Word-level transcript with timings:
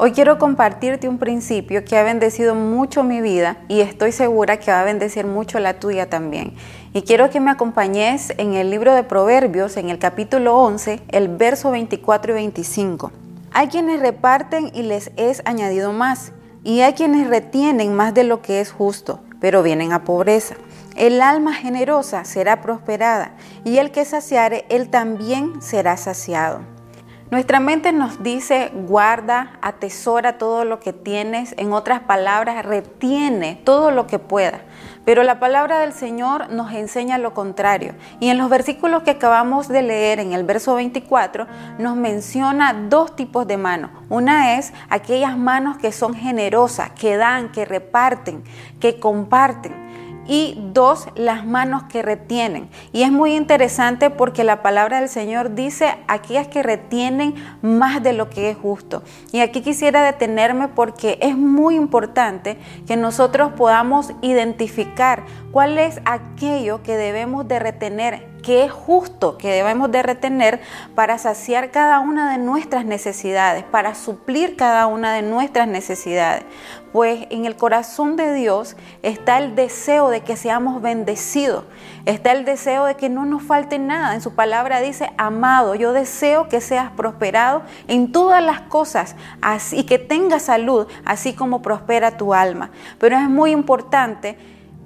Hoy 0.00 0.12
quiero 0.12 0.38
compartirte 0.38 1.08
un 1.08 1.18
principio 1.18 1.84
que 1.84 1.98
ha 1.98 2.04
bendecido 2.04 2.54
mucho 2.54 3.02
mi 3.02 3.20
vida 3.20 3.56
y 3.66 3.80
estoy 3.80 4.12
segura 4.12 4.60
que 4.60 4.70
va 4.70 4.82
a 4.82 4.84
bendecir 4.84 5.26
mucho 5.26 5.58
la 5.58 5.80
tuya 5.80 6.08
también. 6.08 6.54
Y 6.94 7.02
quiero 7.02 7.30
que 7.30 7.40
me 7.40 7.50
acompañes 7.50 8.32
en 8.38 8.54
el 8.54 8.70
libro 8.70 8.94
de 8.94 9.02
Proverbios, 9.02 9.76
en 9.76 9.90
el 9.90 9.98
capítulo 9.98 10.56
11, 10.56 11.00
el 11.08 11.26
verso 11.26 11.72
24 11.72 12.30
y 12.30 12.34
25. 12.36 13.10
Hay 13.52 13.66
quienes 13.66 13.98
reparten 13.98 14.70
y 14.72 14.82
les 14.82 15.10
es 15.16 15.42
añadido 15.46 15.92
más, 15.92 16.30
y 16.62 16.82
hay 16.82 16.92
quienes 16.92 17.28
retienen 17.28 17.92
más 17.92 18.14
de 18.14 18.22
lo 18.22 18.40
que 18.40 18.60
es 18.60 18.70
justo, 18.70 19.18
pero 19.40 19.64
vienen 19.64 19.92
a 19.92 20.04
pobreza. 20.04 20.54
El 20.94 21.20
alma 21.20 21.54
generosa 21.54 22.24
será 22.24 22.60
prosperada, 22.62 23.32
y 23.64 23.78
el 23.78 23.90
que 23.90 24.04
saciare, 24.04 24.64
él 24.68 24.90
también 24.90 25.60
será 25.60 25.96
saciado. 25.96 26.77
Nuestra 27.30 27.60
mente 27.60 27.92
nos 27.92 28.22
dice, 28.22 28.72
guarda, 28.72 29.58
atesora 29.60 30.38
todo 30.38 30.64
lo 30.64 30.80
que 30.80 30.94
tienes, 30.94 31.54
en 31.58 31.74
otras 31.74 32.00
palabras, 32.00 32.64
retiene 32.64 33.60
todo 33.64 33.90
lo 33.90 34.06
que 34.06 34.18
pueda. 34.18 34.62
Pero 35.04 35.22
la 35.22 35.38
palabra 35.38 35.78
del 35.80 35.92
Señor 35.92 36.48
nos 36.50 36.72
enseña 36.72 37.18
lo 37.18 37.34
contrario. 37.34 37.94
Y 38.18 38.30
en 38.30 38.38
los 38.38 38.48
versículos 38.48 39.02
que 39.02 39.10
acabamos 39.10 39.68
de 39.68 39.82
leer, 39.82 40.20
en 40.20 40.32
el 40.32 40.44
verso 40.44 40.74
24, 40.74 41.46
nos 41.78 41.96
menciona 41.96 42.72
dos 42.88 43.14
tipos 43.14 43.46
de 43.46 43.58
manos. 43.58 43.90
Una 44.08 44.56
es 44.56 44.72
aquellas 44.88 45.36
manos 45.36 45.76
que 45.76 45.92
son 45.92 46.14
generosas, 46.14 46.92
que 46.92 47.18
dan, 47.18 47.52
que 47.52 47.66
reparten, 47.66 48.42
que 48.80 48.98
comparten 48.98 49.88
y 50.28 50.56
dos, 50.72 51.08
las 51.16 51.44
manos 51.46 51.84
que 51.84 52.02
retienen. 52.02 52.68
Y 52.92 53.02
es 53.02 53.10
muy 53.10 53.34
interesante 53.34 54.10
porque 54.10 54.44
la 54.44 54.62
palabra 54.62 55.00
del 55.00 55.08
Señor 55.08 55.54
dice 55.54 55.96
aquellas 56.06 56.46
que 56.46 56.62
retienen 56.62 57.34
más 57.62 58.02
de 58.02 58.12
lo 58.12 58.28
que 58.28 58.50
es 58.50 58.56
justo. 58.56 59.02
Y 59.32 59.40
aquí 59.40 59.62
quisiera 59.62 60.04
detenerme 60.04 60.68
porque 60.68 61.18
es 61.22 61.36
muy 61.36 61.74
importante 61.74 62.58
que 62.86 62.96
nosotros 62.96 63.52
podamos 63.56 64.12
identificar 64.20 65.24
cuál 65.50 65.78
es 65.78 66.00
aquello 66.04 66.82
que 66.82 66.96
debemos 66.96 67.48
de 67.48 67.58
retener 67.58 68.37
que 68.48 68.64
es 68.64 68.72
justo 68.72 69.36
que 69.36 69.52
debemos 69.52 69.90
de 69.90 70.02
retener 70.02 70.62
para 70.94 71.18
saciar 71.18 71.70
cada 71.70 72.00
una 72.00 72.32
de 72.32 72.38
nuestras 72.38 72.86
necesidades, 72.86 73.62
para 73.62 73.94
suplir 73.94 74.56
cada 74.56 74.86
una 74.86 75.12
de 75.12 75.20
nuestras 75.20 75.68
necesidades. 75.68 76.44
Pues 76.90 77.26
en 77.28 77.44
el 77.44 77.56
corazón 77.56 78.16
de 78.16 78.32
Dios 78.32 78.74
está 79.02 79.36
el 79.36 79.54
deseo 79.54 80.08
de 80.08 80.22
que 80.22 80.34
seamos 80.34 80.80
bendecidos, 80.80 81.64
está 82.06 82.32
el 82.32 82.46
deseo 82.46 82.86
de 82.86 82.94
que 82.94 83.10
no 83.10 83.26
nos 83.26 83.42
falte 83.42 83.78
nada. 83.78 84.14
En 84.14 84.22
su 84.22 84.34
palabra 84.34 84.80
dice, 84.80 85.10
amado, 85.18 85.74
yo 85.74 85.92
deseo 85.92 86.48
que 86.48 86.62
seas 86.62 86.90
prosperado 86.92 87.60
en 87.86 88.12
todas 88.12 88.42
las 88.42 88.62
cosas 88.62 89.14
y 89.72 89.84
que 89.84 89.98
tengas 89.98 90.44
salud, 90.44 90.86
así 91.04 91.34
como 91.34 91.60
prospera 91.60 92.16
tu 92.16 92.32
alma. 92.32 92.70
Pero 92.98 93.18
es 93.18 93.28
muy 93.28 93.50
importante 93.50 94.38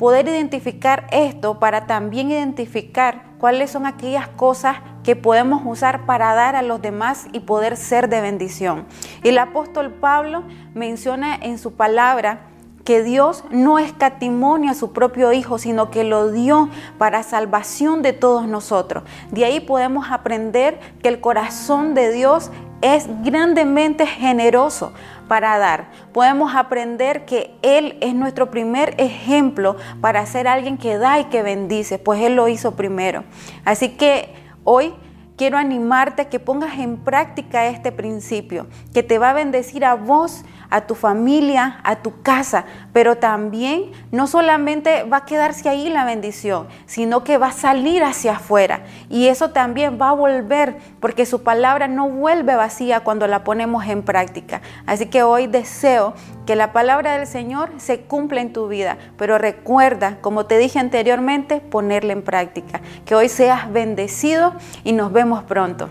poder 0.00 0.26
identificar 0.28 1.06
esto 1.10 1.58
para 1.58 1.86
también 1.86 2.30
identificar 2.30 3.36
cuáles 3.38 3.70
son 3.70 3.84
aquellas 3.84 4.28
cosas 4.28 4.78
que 5.04 5.14
podemos 5.14 5.60
usar 5.66 6.06
para 6.06 6.32
dar 6.32 6.56
a 6.56 6.62
los 6.62 6.80
demás 6.80 7.26
y 7.34 7.40
poder 7.40 7.76
ser 7.76 8.08
de 8.08 8.22
bendición. 8.22 8.86
El 9.22 9.36
apóstol 9.36 9.92
Pablo 9.92 10.42
menciona 10.72 11.34
en 11.34 11.58
su 11.58 11.74
palabra 11.74 12.46
que 12.82 13.02
Dios 13.02 13.44
no 13.50 13.78
escatimó 13.78 14.56
a 14.70 14.72
su 14.72 14.94
propio 14.94 15.34
Hijo, 15.34 15.58
sino 15.58 15.90
que 15.90 16.02
lo 16.02 16.32
dio 16.32 16.70
para 16.96 17.22
salvación 17.22 18.00
de 18.00 18.14
todos 18.14 18.48
nosotros. 18.48 19.04
De 19.30 19.44
ahí 19.44 19.60
podemos 19.60 20.10
aprender 20.10 20.80
que 21.02 21.10
el 21.10 21.20
corazón 21.20 21.92
de 21.92 22.10
Dios 22.10 22.50
es 22.82 23.08
grandemente 23.22 24.06
generoso 24.06 24.92
para 25.28 25.58
dar. 25.58 25.90
Podemos 26.12 26.54
aprender 26.54 27.24
que 27.24 27.54
Él 27.62 27.96
es 28.00 28.14
nuestro 28.14 28.50
primer 28.50 28.94
ejemplo 28.98 29.76
para 30.00 30.26
ser 30.26 30.48
alguien 30.48 30.76
que 30.76 30.98
da 30.98 31.20
y 31.20 31.24
que 31.24 31.42
bendice, 31.42 31.98
pues 31.98 32.20
Él 32.20 32.34
lo 32.34 32.48
hizo 32.48 32.74
primero. 32.74 33.24
Así 33.64 33.90
que 33.90 34.34
hoy 34.64 34.94
quiero 35.40 35.56
animarte 35.56 36.20
a 36.20 36.24
que 36.28 36.38
pongas 36.38 36.78
en 36.78 36.98
práctica 36.98 37.64
este 37.64 37.92
principio, 37.92 38.66
que 38.92 39.02
te 39.02 39.18
va 39.18 39.30
a 39.30 39.32
bendecir 39.32 39.86
a 39.86 39.94
vos, 39.94 40.44
a 40.68 40.82
tu 40.82 40.94
familia, 40.94 41.80
a 41.82 41.96
tu 41.96 42.20
casa, 42.20 42.66
pero 42.92 43.16
también 43.16 43.90
no 44.12 44.26
solamente 44.26 45.04
va 45.04 45.16
a 45.16 45.24
quedarse 45.24 45.70
ahí 45.70 45.88
la 45.88 46.04
bendición, 46.04 46.68
sino 46.84 47.24
que 47.24 47.38
va 47.38 47.46
a 47.46 47.52
salir 47.52 48.04
hacia 48.04 48.32
afuera. 48.32 48.82
Y 49.08 49.28
eso 49.28 49.48
también 49.48 49.98
va 49.98 50.10
a 50.10 50.12
volver, 50.12 50.76
porque 51.00 51.24
su 51.24 51.42
palabra 51.42 51.88
no 51.88 52.10
vuelve 52.10 52.54
vacía 52.54 53.00
cuando 53.00 53.26
la 53.26 53.42
ponemos 53.42 53.86
en 53.86 54.02
práctica. 54.02 54.60
Así 54.84 55.06
que 55.06 55.22
hoy 55.22 55.46
deseo 55.46 56.12
que 56.50 56.56
la 56.56 56.72
palabra 56.72 57.16
del 57.16 57.28
Señor 57.28 57.70
se 57.76 58.00
cumpla 58.00 58.40
en 58.40 58.52
tu 58.52 58.66
vida, 58.66 58.98
pero 59.16 59.38
recuerda, 59.38 60.18
como 60.20 60.46
te 60.46 60.58
dije 60.58 60.80
anteriormente, 60.80 61.60
ponerla 61.60 62.12
en 62.12 62.22
práctica. 62.22 62.80
Que 63.04 63.14
hoy 63.14 63.28
seas 63.28 63.72
bendecido 63.72 64.54
y 64.82 64.90
nos 64.92 65.12
vemos 65.12 65.44
pronto. 65.44 65.90